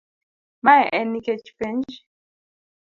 Mae 0.69 0.89
en 1.01 1.13
nikech 1.17 1.55
penj 1.61 2.01